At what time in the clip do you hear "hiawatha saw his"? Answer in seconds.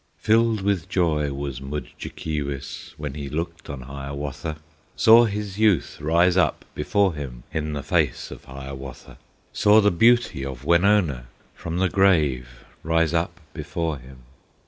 3.81-5.59